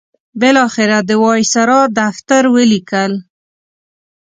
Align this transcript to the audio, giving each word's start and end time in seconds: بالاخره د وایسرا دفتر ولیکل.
بالاخره 0.39 0.97
د 1.09 1.11
وایسرا 1.23 1.81
دفتر 1.99 2.43
ولیکل. 2.55 3.11